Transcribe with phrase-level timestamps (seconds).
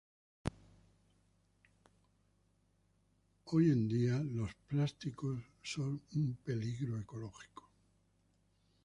[3.45, 7.33] Hoy en día, los plásticos modernos se pueden utilizar en su lugar.